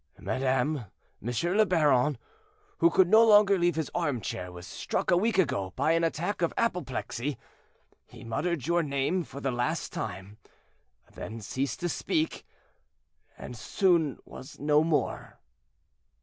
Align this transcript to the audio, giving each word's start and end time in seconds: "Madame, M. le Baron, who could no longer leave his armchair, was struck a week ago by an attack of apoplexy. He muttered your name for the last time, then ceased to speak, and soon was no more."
"Madame, 0.17 0.85
M. 1.23 1.53
le 1.57 1.63
Baron, 1.63 2.17
who 2.79 2.89
could 2.89 3.07
no 3.07 3.23
longer 3.23 3.59
leave 3.59 3.75
his 3.75 3.91
armchair, 3.93 4.51
was 4.51 4.65
struck 4.65 5.11
a 5.11 5.15
week 5.15 5.37
ago 5.37 5.73
by 5.75 5.91
an 5.91 6.03
attack 6.03 6.41
of 6.41 6.51
apoplexy. 6.57 7.37
He 8.07 8.23
muttered 8.23 8.65
your 8.65 8.81
name 8.81 9.23
for 9.23 9.39
the 9.39 9.51
last 9.51 9.93
time, 9.93 10.39
then 11.13 11.39
ceased 11.39 11.81
to 11.81 11.87
speak, 11.89 12.47
and 13.37 13.55
soon 13.55 14.17
was 14.25 14.57
no 14.57 14.83
more." 14.83 15.39